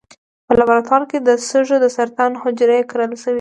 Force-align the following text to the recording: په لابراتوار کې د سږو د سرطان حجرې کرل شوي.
په 0.47 0.53
لابراتوار 0.59 1.03
کې 1.09 1.17
د 1.27 1.29
سږو 1.47 1.77
د 1.81 1.85
سرطان 1.97 2.31
حجرې 2.41 2.79
کرل 2.89 3.11
شوي. 3.21 3.29